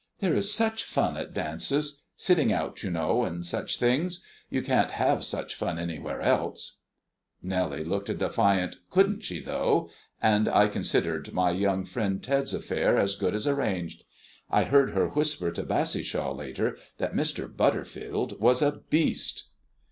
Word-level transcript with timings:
There 0.17 0.35
is 0.35 0.51
such 0.51 0.83
fun 0.83 1.15
at 1.15 1.31
dances 1.31 2.05
sitting 2.15 2.51
out, 2.51 2.81
you 2.81 2.89
know, 2.89 3.23
and 3.23 3.45
such 3.45 3.77
things. 3.77 4.23
You 4.49 4.63
can't 4.63 4.89
have 4.89 5.23
such 5.23 5.53
fun 5.53 5.77
anywhere 5.77 6.21
else." 6.23 6.79
Nellie 7.43 7.83
looked 7.83 8.09
a 8.09 8.15
defiant 8.15 8.77
"Couldn't 8.89 9.23
she, 9.23 9.39
though," 9.39 9.91
and 10.19 10.49
I 10.49 10.69
considered 10.69 11.31
my 11.33 11.51
young 11.51 11.85
friend 11.85 12.19
Ted's 12.23 12.51
affair 12.55 12.97
as 12.97 13.15
good 13.15 13.35
as 13.35 13.45
arranged. 13.45 14.03
I 14.49 14.63
heard 14.63 14.89
her 14.93 15.07
whisper 15.07 15.51
to 15.51 15.61
Bassishaw 15.61 16.35
later 16.35 16.79
that 16.97 17.13
Mr. 17.13 17.45
Butterfield 17.55 18.39
was 18.41 18.63
a 18.63 18.79
beast. 18.89 19.49